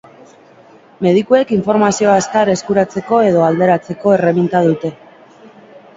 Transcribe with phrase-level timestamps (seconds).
[1.07, 4.93] Medikuek informazioa azkar eskuratzeko edo alderatzeko erreminta dute.